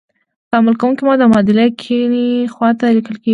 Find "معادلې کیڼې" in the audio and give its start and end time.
1.31-2.27